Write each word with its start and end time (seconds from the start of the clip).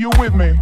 you 0.00 0.08
with 0.18 0.34
me? 0.34 0.59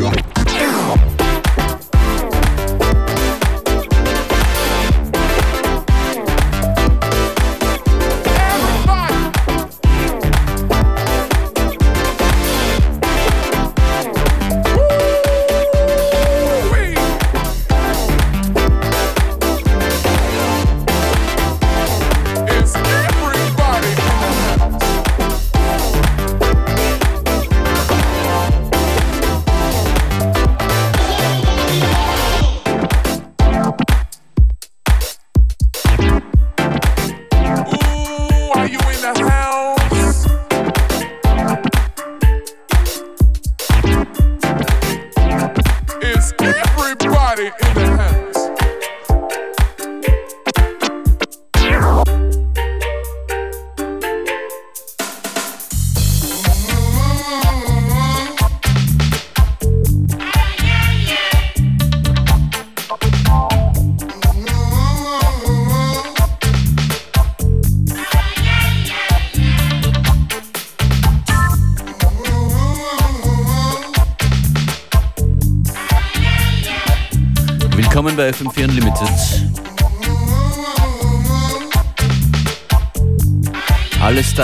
Everybody. 0.00 0.27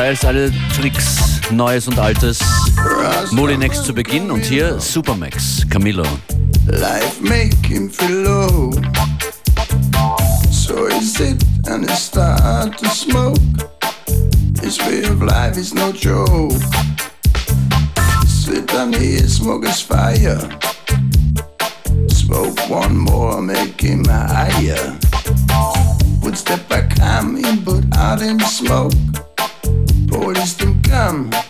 Styles, 0.05 0.25
alle 0.27 0.53
Tricks, 0.77 1.41
Neues 1.51 1.89
und 1.89 1.99
Altes. 1.99 2.39
Molinex 3.31 3.83
zu 3.85 3.95
Beginn 3.95 4.31
und 4.31 4.45
hier 4.45 4.79
Supermax, 4.79 5.67
Camilo. 5.71 6.05
Life 6.67 7.23
make 7.23 7.57
him 7.67 7.89
feel 7.89 8.23
low. 8.23 8.71
So 10.51 10.89
he 10.89 11.01
sit 11.01 11.43
and 11.69 11.89
he 11.89 11.97
start 11.97 12.77
to 12.79 12.89
smoke. 12.91 13.39
His 14.61 14.79
way 14.81 15.05
of 15.05 15.23
life 15.23 15.57
is 15.57 15.73
no 15.73 15.91
joke. 15.91 16.53
Sit 18.27 18.67
down 18.67 18.93
here, 18.93 19.27
smoke 19.27 19.65
is 19.67 19.81
fire. 19.81 20.39
Smoke 22.09 22.61
one 22.69 22.95
more, 22.95 23.41
make 23.41 23.81
him 23.81 24.05
higher. 24.05 24.99
Would 26.21 26.37
step 26.37 26.69
back, 26.69 26.93
I'm 27.01 27.37
in, 27.37 27.65
but 27.65 27.85
out 27.97 28.21
in 28.21 28.39
smoke. 28.41 28.93
пористым 30.15 30.81
камнем 30.83 31.44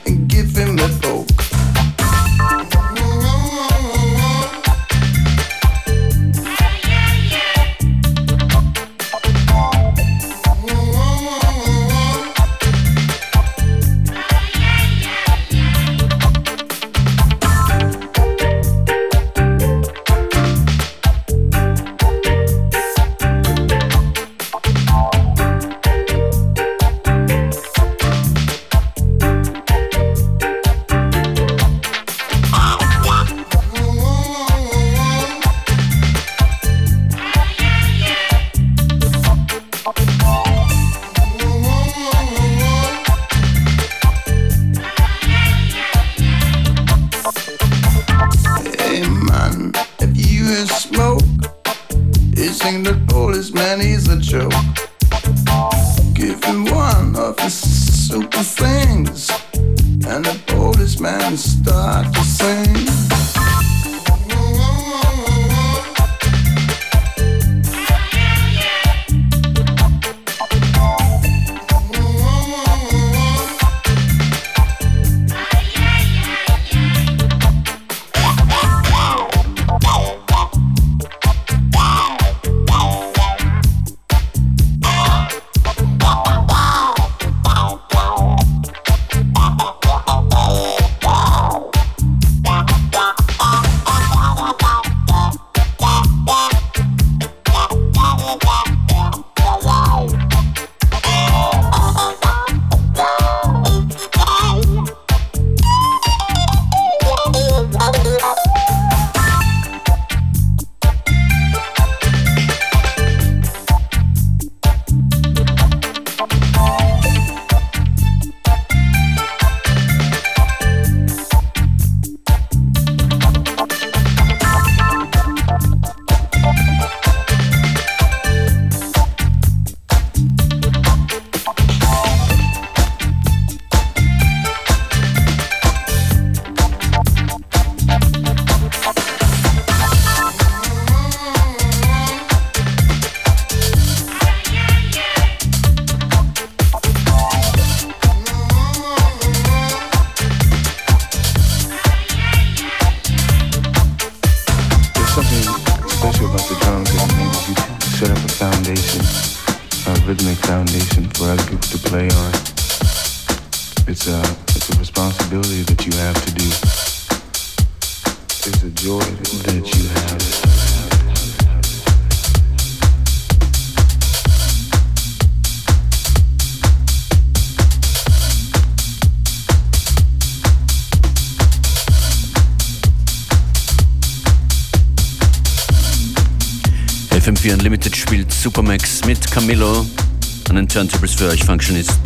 an 190.48 190.56
den 190.56 190.68
Turntables 190.68 191.14
für 191.14 191.28
euch 191.28 191.44
Functionist. 191.44 191.98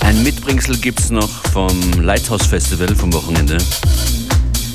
Ein 0.00 0.22
Mitbringsel 0.22 0.76
gibt's 0.76 1.10
noch 1.10 1.28
vom 1.52 1.78
Lighthouse 2.00 2.46
Festival 2.46 2.94
vom 2.94 3.12
Wochenende. 3.12 3.58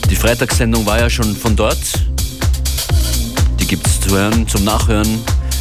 Die 0.09 0.15
Freitagssendung 0.15 0.85
war 0.85 0.99
ja 0.99 1.09
schon 1.09 1.35
von 1.35 1.55
dort. 1.55 1.77
Die 3.59 3.67
gibt's 3.67 3.99
zu 4.01 4.11
hören, 4.11 4.47
zum 4.47 4.63
Nachhören, 4.63 5.19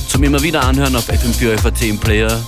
zum 0.08 0.22
immer 0.24 0.42
wieder 0.42 0.62
anhören 0.64 0.96
auf 0.96 1.08
FM4 1.08 1.58
FAT 1.58 1.82
im 1.82 1.98
Player. 1.98 2.40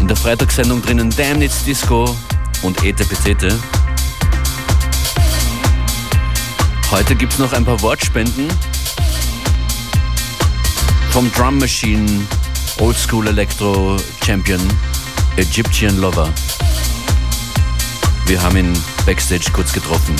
In 0.00 0.08
der 0.08 0.16
Freitagssendung 0.16 0.82
drinnen 0.82 1.10
Damn 1.16 1.42
It's 1.42 1.64
Disco 1.64 2.16
und 2.62 2.84
Ete 2.84 3.04
Petete. 3.04 3.58
Heute 6.90 7.14
gibt's 7.14 7.38
noch 7.38 7.52
ein 7.52 7.64
paar 7.64 7.80
Wortspenden 7.82 8.48
vom 11.10 11.30
Drum 11.32 11.58
Machine 11.58 12.26
Old 12.82 12.96
School 12.96 13.28
Electro 13.28 13.96
Champion 14.24 14.60
Egyptian 15.36 15.98
Lover. 15.98 16.28
Wir 18.26 18.42
haben 18.42 18.56
ihn 18.56 18.72
backstage 19.06 19.52
kurz 19.52 19.72
getroffen. 19.72 20.16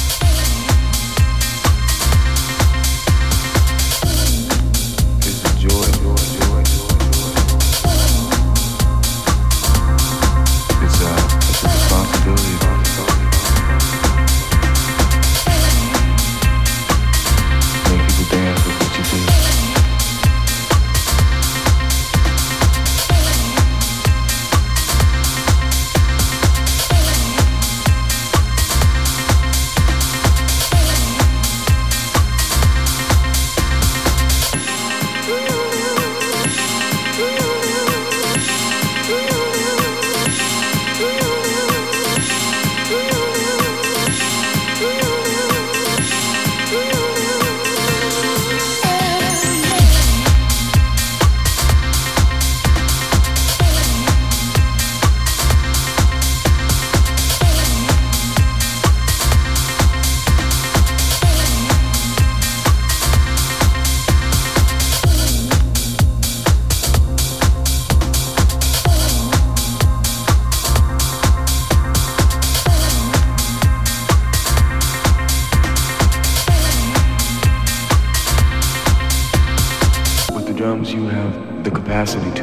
The 81.65 81.71
capacity 81.71 82.31
to 82.33 82.43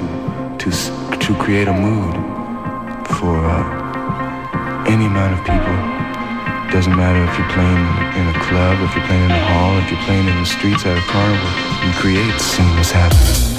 to 0.59 0.69
to 1.19 1.35
create 1.35 1.67
a 1.67 1.73
mood 1.73 2.15
for 3.17 3.35
uh, 3.35 4.85
any 4.87 5.05
amount 5.05 5.33
of 5.33 5.39
people. 5.43 5.75
Doesn't 6.71 6.95
matter 6.95 7.21
if 7.27 7.37
you're 7.37 7.49
playing 7.49 7.83
in 8.19 8.25
a 8.33 8.39
club, 8.47 8.79
if 8.81 8.95
you're 8.95 9.05
playing 9.05 9.23
in 9.23 9.31
a 9.31 9.45
hall, 9.51 9.77
if 9.79 9.91
you're 9.91 10.03
playing 10.03 10.27
in 10.27 10.37
the 10.37 10.45
streets 10.45 10.85
at 10.85 10.97
a 10.97 11.01
carnival. 11.11 11.49
You 11.85 11.93
create 11.99 12.39
seeing 12.39 12.69
what's 12.77 13.58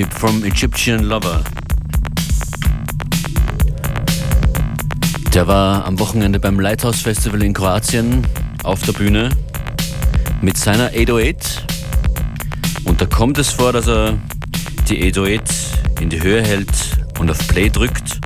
Egypt 0.00 0.14
from 0.14 0.44
Egyptian 0.44 1.04
Lover. 1.04 1.44
Der 5.34 5.46
war 5.46 5.84
am 5.84 5.98
Wochenende 5.98 6.40
beim 6.40 6.58
Lighthouse 6.58 7.02
Festival 7.02 7.42
in 7.42 7.52
Kroatien 7.52 8.26
auf 8.64 8.80
der 8.80 8.92
Bühne 8.92 9.28
mit 10.40 10.56
seiner 10.56 10.86
808. 10.86 11.66
Und 12.84 13.02
da 13.02 13.04
kommt 13.04 13.36
es 13.36 13.50
vor, 13.50 13.74
dass 13.74 13.88
er 13.88 14.16
die 14.88 15.06
808 15.12 15.42
in 16.00 16.08
die 16.08 16.22
Höhe 16.22 16.40
hält 16.40 16.72
und 17.18 17.30
auf 17.30 17.46
Play 17.48 17.68
drückt 17.68 18.20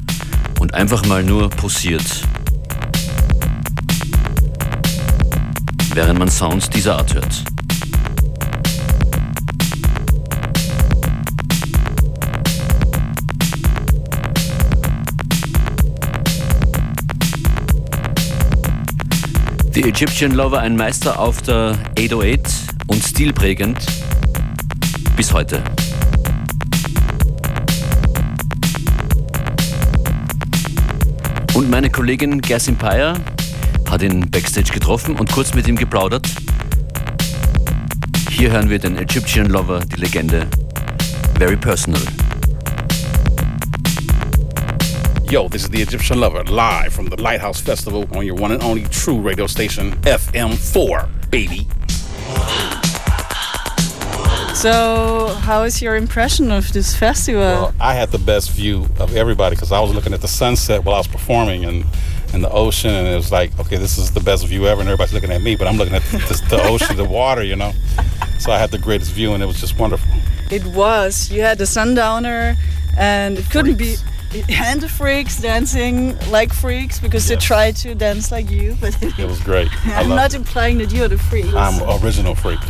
und 0.60 0.74
einfach 0.74 1.04
mal 1.06 1.24
nur 1.24 1.50
posiert. 1.50 2.06
Während 5.92 6.20
man 6.20 6.30
Sounds 6.30 6.70
dieser 6.70 6.98
Art 6.98 7.14
hört. 7.14 7.53
The 19.74 19.82
Egyptian 19.82 20.30
Lover, 20.30 20.60
ein 20.60 20.76
Meister 20.76 21.18
auf 21.18 21.42
der 21.42 21.76
808 21.98 22.40
und 22.86 23.02
stilprägend 23.02 23.76
bis 25.16 25.32
heute. 25.32 25.60
Und 31.54 31.68
meine 31.70 31.90
Kollegin 31.90 32.40
Gersin 32.40 32.76
Payer 32.76 33.18
hat 33.90 34.02
ihn 34.02 34.30
backstage 34.30 34.72
getroffen 34.72 35.16
und 35.16 35.32
kurz 35.32 35.54
mit 35.54 35.66
ihm 35.66 35.74
geplaudert. 35.74 36.28
Hier 38.30 38.52
hören 38.52 38.70
wir 38.70 38.78
den 38.78 38.96
Egyptian 38.96 39.46
Lover, 39.46 39.80
die 39.80 40.00
Legende. 40.00 40.46
Very 41.36 41.56
personal. 41.56 42.00
Yo, 45.30 45.48
this 45.48 45.62
is 45.64 45.70
the 45.70 45.80
Egyptian 45.82 46.20
Lover 46.20 46.44
live 46.44 46.92
from 46.92 47.06
the 47.06 47.20
Lighthouse 47.20 47.60
Festival 47.60 48.06
on 48.16 48.24
your 48.26 48.34
one 48.36 48.52
and 48.52 48.62
only 48.62 48.84
true 48.84 49.18
radio 49.20 49.46
station, 49.46 49.92
FM4, 50.02 51.30
baby. 51.30 51.66
So, 54.54 55.34
how 55.40 55.64
is 55.64 55.82
your 55.82 55.96
impression 55.96 56.52
of 56.52 56.72
this 56.72 56.94
festival? 56.94 57.40
Well, 57.40 57.74
I 57.80 57.94
had 57.94 58.10
the 58.10 58.18
best 58.18 58.50
view 58.52 58.86
of 58.98 59.16
everybody 59.16 59.56
because 59.56 59.72
I 59.72 59.80
was 59.80 59.92
looking 59.94 60.14
at 60.14 60.20
the 60.20 60.28
sunset 60.28 60.84
while 60.84 60.94
I 60.94 60.98
was 60.98 61.08
performing 61.08 61.64
and, 61.64 61.84
and 62.32 62.44
the 62.44 62.50
ocean, 62.50 62.90
and 62.94 63.08
it 63.08 63.16
was 63.16 63.32
like, 63.32 63.58
okay, 63.58 63.76
this 63.76 63.98
is 63.98 64.12
the 64.12 64.20
best 64.20 64.46
view 64.46 64.66
ever, 64.66 64.80
and 64.80 64.88
everybody's 64.88 65.12
looking 65.14 65.32
at 65.32 65.42
me, 65.42 65.56
but 65.56 65.66
I'm 65.66 65.76
looking 65.76 65.94
at 65.94 66.02
the, 66.02 66.42
the 66.50 66.62
ocean, 66.68 66.96
the 66.96 67.04
water, 67.04 67.42
you 67.42 67.56
know. 67.56 67.72
So 68.38 68.52
I 68.52 68.58
had 68.58 68.70
the 68.70 68.78
greatest 68.78 69.12
view, 69.12 69.32
and 69.32 69.42
it 69.42 69.46
was 69.46 69.60
just 69.60 69.78
wonderful. 69.78 70.08
it 70.50 70.64
was. 70.66 71.30
You 71.30 71.42
had 71.42 71.58
the 71.58 71.66
sundowner, 71.66 72.56
and 72.96 73.38
it 73.38 73.50
couldn't 73.50 73.76
be. 73.76 73.96
And 74.50 74.80
the 74.80 74.88
freaks 74.88 75.40
dancing 75.40 76.18
like 76.30 76.52
freaks 76.52 76.98
because 76.98 77.28
they 77.28 77.36
try 77.36 77.72
to 77.72 77.94
dance 77.94 78.32
like 78.32 78.50
you, 78.50 78.76
but 78.80 78.96
It 79.02 79.26
was 79.26 79.40
great. 79.40 79.68
I'm 79.86 80.08
not 80.08 80.34
it. 80.34 80.38
implying 80.38 80.78
that 80.78 80.92
you're 80.92 81.08
the 81.08 81.18
freak. 81.18 81.46
I'm 81.54 81.80
original 82.02 82.34
freak. 82.34 82.60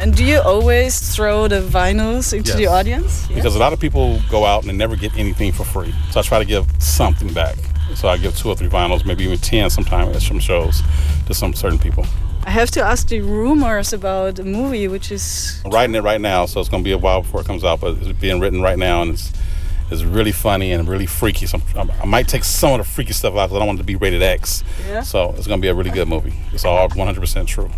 And 0.00 0.14
do 0.16 0.24
you 0.24 0.40
always 0.40 1.14
throw 1.14 1.46
the 1.46 1.60
vinyls 1.60 2.32
into 2.32 2.56
the 2.56 2.66
audience? 2.66 3.28
Yeah. 3.30 3.36
Because 3.36 3.54
a 3.54 3.60
lot 3.60 3.72
of 3.72 3.78
people 3.78 4.20
go 4.28 4.44
out 4.44 4.62
and 4.62 4.68
they 4.70 4.76
never 4.76 4.96
get 4.96 5.16
anything 5.16 5.52
for 5.52 5.64
free. 5.64 5.94
So 6.10 6.18
I 6.18 6.22
try 6.24 6.38
to 6.40 6.44
give 6.44 6.66
something 6.80 7.32
back. 7.32 7.56
So 7.94 8.08
I 8.08 8.16
give 8.16 8.36
two 8.36 8.48
or 8.48 8.56
three 8.56 8.68
vinyls, 8.68 9.04
maybe 9.06 9.24
even 9.24 9.38
10 9.38 9.70
sometimes 9.70 10.16
at 10.16 10.22
some 10.22 10.40
shows 10.40 10.82
to 11.26 11.34
some 11.34 11.54
certain 11.54 11.78
people. 11.78 12.04
I 12.44 12.50
have 12.50 12.70
to 12.72 12.82
ask 12.82 13.08
the 13.08 13.20
rumors 13.20 13.92
about 13.92 14.38
a 14.38 14.44
movie 14.44 14.88
which 14.88 15.12
is 15.12 15.62
I'm 15.64 15.70
writing 15.70 15.94
it 15.94 16.02
right 16.02 16.20
now, 16.20 16.44
so 16.46 16.60
it's 16.60 16.68
going 16.68 16.82
to 16.82 16.88
be 16.88 16.92
a 16.92 16.98
while 16.98 17.22
before 17.22 17.40
it 17.42 17.46
comes 17.46 17.62
out, 17.64 17.80
but 17.80 17.96
it's 17.98 18.12
being 18.20 18.40
written 18.40 18.60
right 18.60 18.78
now 18.78 19.00
and 19.02 19.12
it's 19.12 19.32
it's 19.90 20.02
really 20.02 20.32
funny 20.32 20.72
and 20.72 20.88
really 20.88 21.06
freaky. 21.06 21.46
So 21.46 21.60
I'm- 21.76 21.90
I 22.02 22.06
might 22.06 22.26
take 22.28 22.44
some 22.44 22.72
of 22.72 22.78
the 22.78 22.84
freaky 22.84 23.12
stuff 23.12 23.34
out 23.36 23.46
because 23.48 23.56
I 23.56 23.58
don't 23.58 23.66
want 23.68 23.78
it 23.78 23.82
to 23.82 23.86
be 23.86 23.96
rated 23.96 24.22
X. 24.22 24.64
Yeah. 24.88 25.02
So 25.02 25.34
it's 25.36 25.46
going 25.46 25.60
to 25.60 25.62
be 25.62 25.68
a 25.68 25.74
really 25.74 25.90
good 25.90 26.08
movie. 26.08 26.32
It's 26.52 26.64
all 26.64 26.88
100% 26.88 27.46
true. 27.46 27.70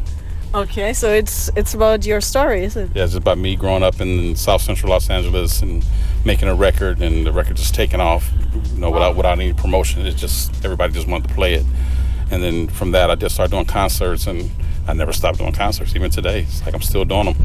okay. 0.54 0.92
So 0.94 1.12
it's 1.12 1.50
it's 1.56 1.74
about 1.74 2.06
your 2.06 2.20
story, 2.20 2.64
is 2.64 2.76
it? 2.76 2.90
Yeah, 2.94 3.04
it's 3.04 3.14
about 3.14 3.38
me 3.38 3.56
growing 3.56 3.82
up 3.82 4.00
in 4.00 4.36
South 4.36 4.62
Central 4.62 4.90
Los 4.90 5.10
Angeles 5.10 5.60
and 5.62 5.84
making 6.24 6.48
a 6.48 6.54
record, 6.54 7.02
and 7.02 7.26
the 7.26 7.32
record 7.32 7.56
just 7.56 7.74
taking 7.74 8.00
off, 8.00 8.30
you 8.74 8.80
know, 8.80 8.90
without 8.90 9.16
without 9.16 9.38
any 9.38 9.52
promotion. 9.52 10.06
It's 10.06 10.20
just 10.20 10.64
everybody 10.64 10.92
just 10.94 11.08
wanted 11.08 11.28
to 11.28 11.34
play 11.34 11.54
it, 11.54 11.64
and 12.30 12.42
then 12.42 12.68
from 12.68 12.92
that, 12.92 13.10
I 13.10 13.14
just 13.16 13.34
started 13.34 13.50
doing 13.50 13.66
concerts, 13.66 14.26
and 14.26 14.50
I 14.86 14.92
never 14.92 15.12
stopped 15.12 15.38
doing 15.38 15.52
concerts, 15.52 15.94
even 15.96 16.10
today. 16.10 16.42
It's 16.42 16.64
like 16.64 16.74
I'm 16.74 16.82
still 16.82 17.04
doing 17.04 17.26
them. 17.26 17.36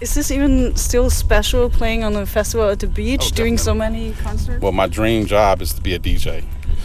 Is 0.00 0.14
this 0.14 0.30
even 0.30 0.74
still 0.76 1.10
special 1.10 1.70
playing 1.70 2.02
on 2.04 2.14
a 2.16 2.26
festival 2.26 2.68
at 2.68 2.80
the 2.80 2.86
beach, 2.88 3.30
Oh, 3.32 3.36
doing 3.36 3.56
so 3.56 3.72
many 3.74 4.12
concerts? 4.14 4.60
Well, 4.60 4.72
my 4.72 4.86
dream 4.88 5.26
job 5.26 5.62
is 5.62 5.72
to 5.74 5.80
be 5.80 5.94
a 5.94 5.98
DJ, 5.98 6.42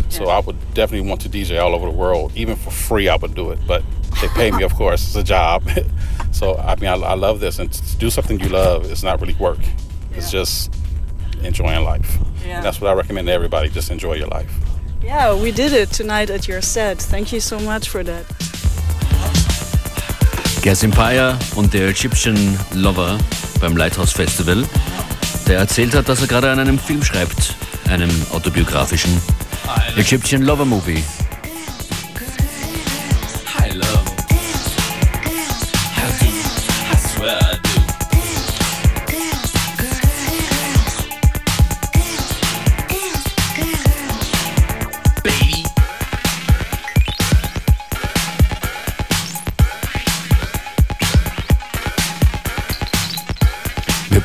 so 0.09 0.25
Yeah. 0.25 0.33
I 0.33 0.39
would 0.39 0.57
definitely 0.75 1.09
want 1.09 1.21
to 1.21 1.29
DJ 1.29 1.59
all 1.59 1.73
over 1.73 1.85
the 1.87 1.91
world, 1.97 2.31
even 2.35 2.55
for 2.55 2.69
free. 2.69 3.09
I 3.09 3.15
would 3.15 3.33
do 3.33 3.49
it, 3.51 3.59
but 3.67 3.83
they 4.21 4.27
pay 4.29 4.51
me, 4.51 4.63
of 4.63 4.73
course. 4.81 5.03
It's 5.07 5.15
a 5.15 5.23
job, 5.23 5.67
so 6.31 6.57
I 6.57 6.75
mean, 6.75 6.89
I, 6.89 6.93
I 6.95 7.13
love 7.15 7.39
this, 7.39 7.57
and 7.59 7.71
to 7.73 7.97
do 7.97 8.09
something 8.11 8.39
you 8.39 8.49
love 8.49 8.85
is 8.85 9.03
not 9.03 9.19
really 9.19 9.35
work. 9.35 9.59
It's 10.13 10.29
just 10.31 10.73
enjoying 11.43 11.83
life. 11.83 12.17
Yeah. 12.45 12.57
And 12.57 12.65
that's 12.65 12.79
what 12.79 12.89
I 12.91 12.93
recommend 12.93 13.27
to 13.27 13.33
everybody. 13.33 13.69
Just 13.69 13.89
enjoy 13.91 14.13
your 14.13 14.27
life. 14.27 14.51
Yeah, 15.03 15.33
we 15.41 15.51
did 15.51 15.73
it 15.73 15.89
tonight 15.91 16.29
at 16.29 16.47
your 16.47 16.61
set. 16.61 16.99
Thank 16.99 17.31
you 17.33 17.39
so 17.39 17.59
much 17.59 17.89
for 17.89 18.03
that. 18.03 18.25
Gersim 20.67 20.91
Payer 20.91 21.39
und 21.55 21.73
der 21.73 21.87
Egyptian 21.87 22.59
Lover 22.73 23.17
beim 23.61 23.77
Lighthouse 23.77 24.11
Festival, 24.11 24.65
der 25.47 25.59
erzählt 25.59 25.95
hat, 25.95 26.09
dass 26.09 26.19
er 26.19 26.27
gerade 26.27 26.51
an 26.51 26.59
einem 26.59 26.77
Film 26.77 27.01
schreibt, 27.05 27.55
einem 27.89 28.09
autobiografischen 28.33 29.21
Egyptian 29.95 30.41
Lover 30.41 30.65
Movie. 30.65 31.01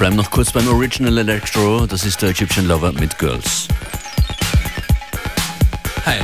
Bleiben 0.02 0.16
noch 0.16 0.32
kurz 0.32 0.50
beim 0.50 0.66
Original 0.66 1.16
Electro. 1.16 1.86
Das 1.86 2.04
ist 2.04 2.22
der 2.22 2.30
Egyptian 2.30 2.66
Lover 2.66 2.92
mit 2.92 3.16
Girls. 3.20 3.68
I 6.04 6.18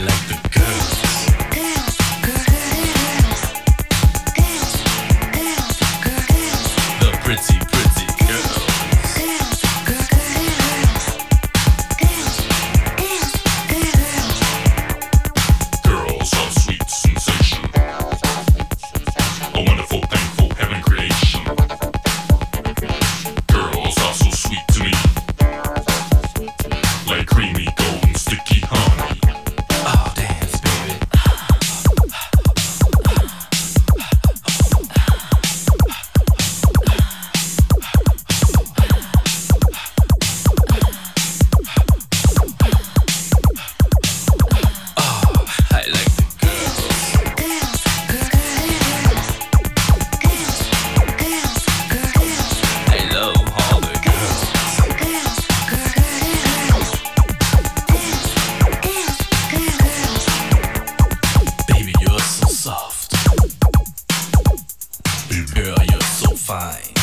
Girl, 65.59 65.75
you're 65.91 66.01
so 66.03 66.37
fine. 66.37 66.95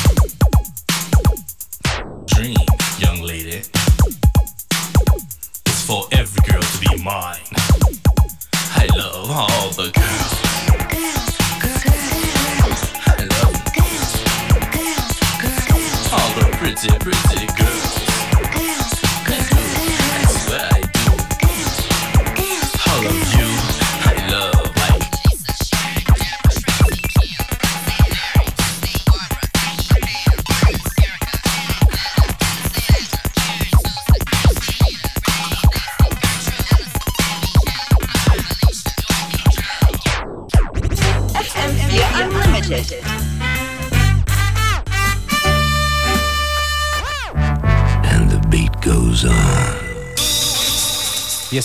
Dream, 2.26 2.56
young 3.00 3.22
lady. 3.22 3.64
It's 5.66 5.86
for 5.86 6.06
every 6.14 6.42
girl 6.50 6.62
to 6.62 6.78
be 6.80 7.04
mine. 7.04 7.36
I 8.78 8.88
love 8.96 9.30
all 9.30 9.72
the 9.72 9.92
girls. 9.92 10.34
I 13.06 13.10
love 13.34 13.56
all 16.14 16.30
the 16.40 16.46
pretty, 16.58 16.90
pretty 17.00 17.48
girls. 17.48 17.65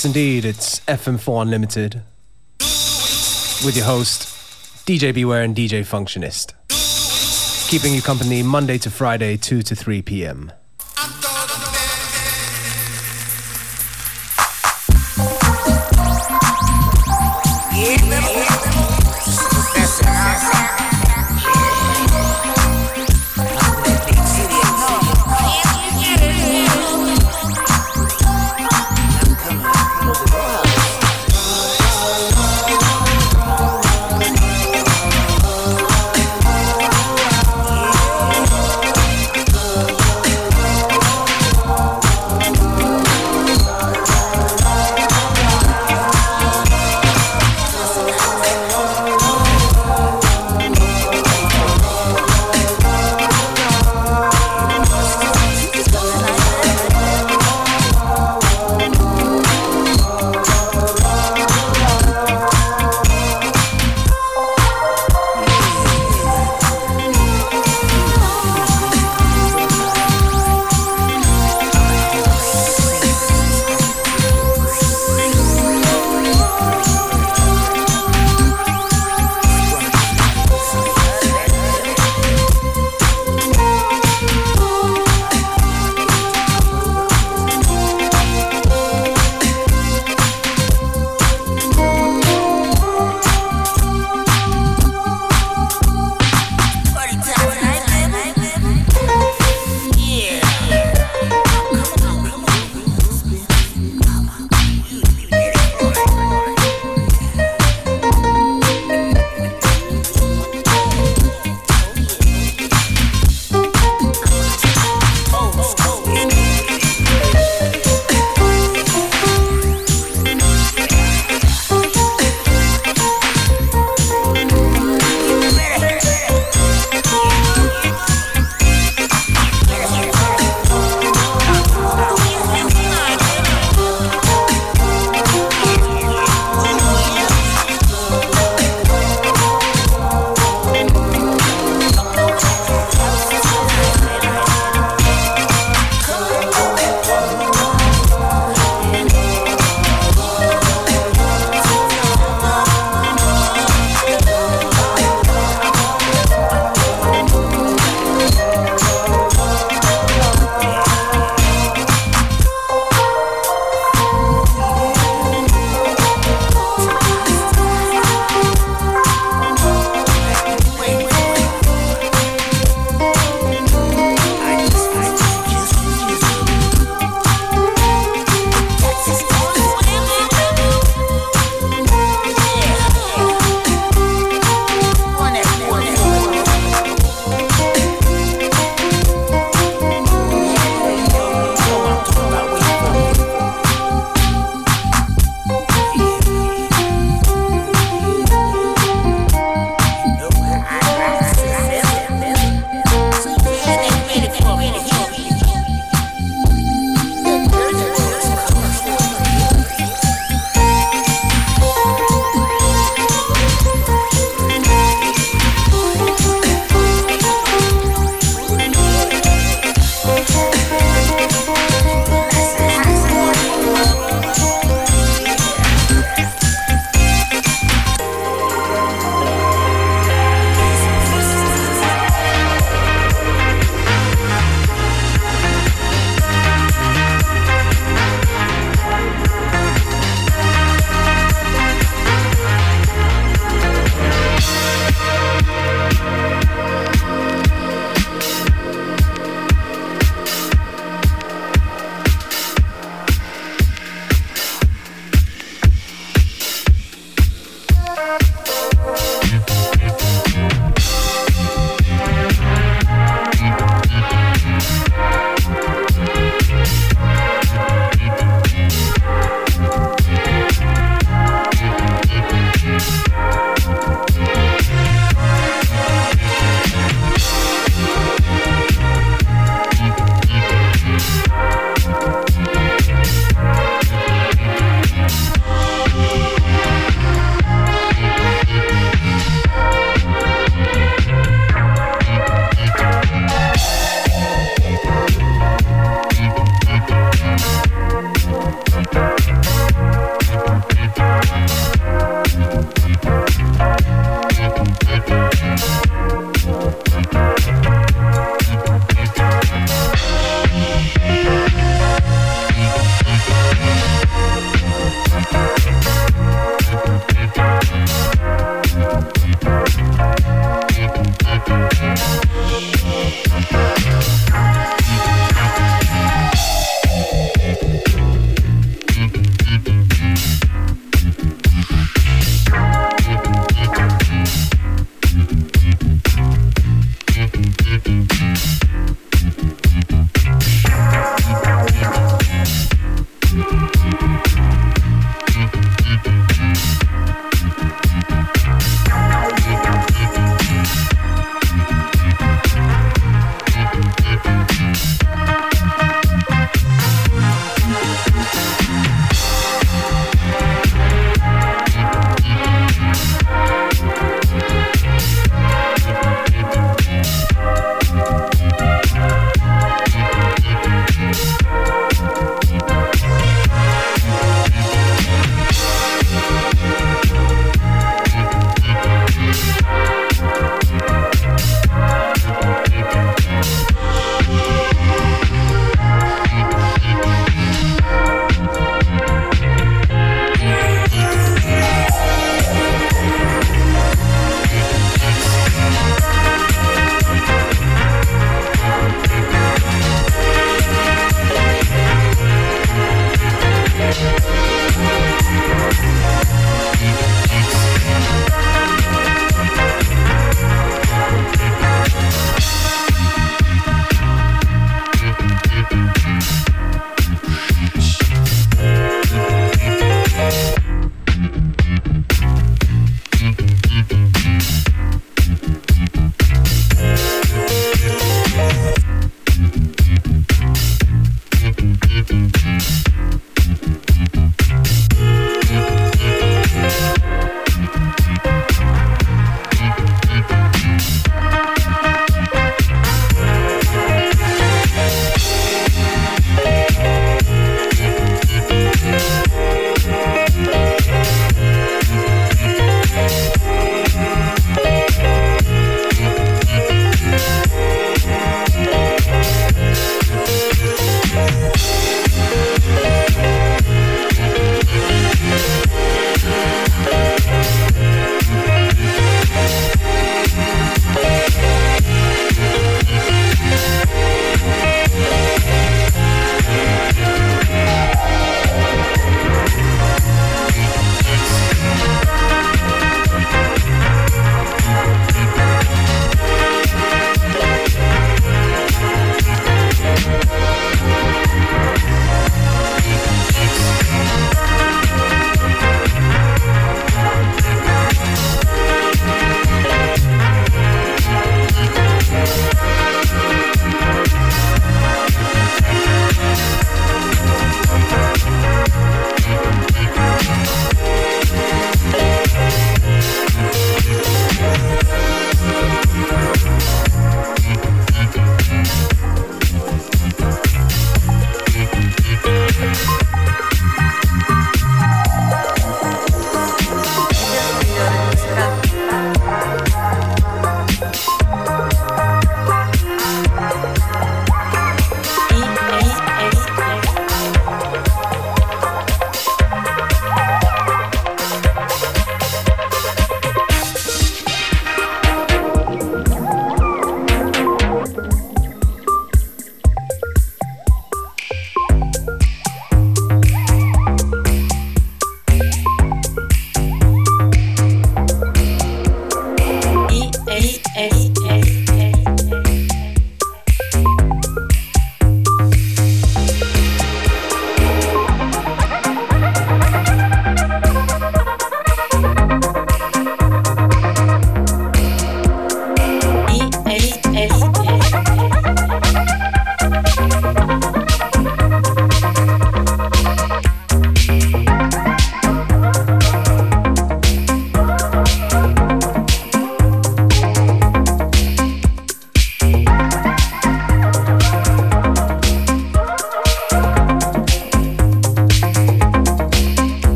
Yes, 0.00 0.06
indeed, 0.06 0.46
it's 0.46 0.80
FM4 0.86 1.42
Unlimited 1.42 2.00
with 3.66 3.74
your 3.76 3.84
host, 3.84 4.22
DJ 4.86 5.12
Beware 5.12 5.42
and 5.42 5.54
DJ 5.54 5.84
Functionist. 5.84 6.54
Keeping 7.68 7.92
you 7.92 8.00
company 8.00 8.42
Monday 8.42 8.78
to 8.78 8.90
Friday, 8.90 9.36
2 9.36 9.60
to 9.60 9.76
3 9.76 10.00
p.m. 10.00 10.52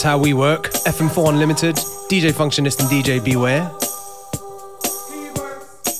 That's 0.00 0.08
how 0.08 0.16
we 0.16 0.32
work. 0.32 0.70
FM4 0.86 1.28
Unlimited, 1.28 1.76
DJ 2.08 2.32
Functionist 2.32 2.80
and 2.80 2.88
DJ 2.88 3.22
Beware. 3.22 3.70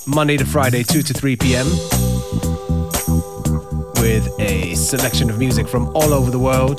Monday 0.07 0.39
to 0.39 0.47
Friday, 0.47 0.83
2 0.83 1.03
to 1.03 1.13
3 1.13 1.37
p.m. 1.37 1.67
With 4.01 4.27
a 4.41 4.75
selection 4.75 5.29
of 5.29 5.39
music 5.39 5.69
from 5.69 5.89
all 5.89 6.15
over 6.15 6.31
the 6.31 6.39
world, 6.39 6.79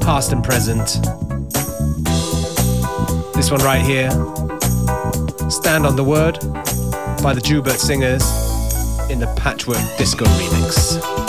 past 0.00 0.30
and 0.30 0.44
present. 0.44 0.86
This 3.34 3.50
one 3.50 3.60
right 3.62 3.84
here, 3.84 4.10
Stand 5.50 5.84
on 5.84 5.96
the 5.96 6.04
Word 6.06 6.38
by 7.24 7.34
the 7.34 7.42
Joubert 7.42 7.80
Singers 7.80 8.22
in 9.10 9.18
the 9.18 9.34
Patchwork 9.36 9.82
Disco 9.98 10.24
remix. 10.24 11.25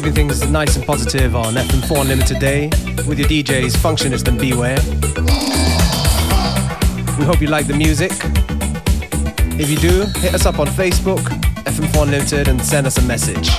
keeping 0.00 0.14
things 0.14 0.48
nice 0.48 0.76
and 0.76 0.86
positive 0.86 1.34
on 1.34 1.54
FM4 1.54 2.02
Unlimited 2.02 2.38
Day 2.38 2.68
with 3.08 3.18
your 3.18 3.26
DJs 3.26 3.76
Functionist 3.78 4.28
and 4.28 4.38
Beware. 4.38 4.78
We 7.18 7.24
hope 7.24 7.40
you 7.40 7.48
like 7.48 7.66
the 7.66 7.74
music. 7.74 8.12
If 9.58 9.68
you 9.68 9.76
do, 9.76 10.06
hit 10.20 10.34
us 10.34 10.46
up 10.46 10.60
on 10.60 10.68
Facebook, 10.68 11.18
FM4 11.64 12.02
Unlimited, 12.04 12.46
and 12.46 12.62
send 12.62 12.86
us 12.86 12.96
a 12.98 13.02
message. 13.02 13.50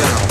down. 0.00 0.29